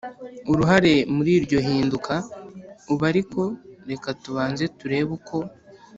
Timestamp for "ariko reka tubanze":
3.11-4.63